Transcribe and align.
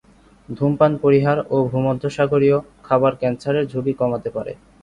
ধূমপান 0.49 0.91
পরিহার 1.03 1.37
ও 1.49 1.57
ভূমধ্যসাগরীয় 1.71 2.57
খাবার 2.83 3.13
ক্যান্সারের 3.21 3.65
ঝুঁকি 3.71 3.93
কমাতে 4.01 4.29
পারে। 4.35 4.53